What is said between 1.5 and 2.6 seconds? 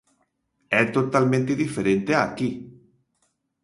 diferente a aquí.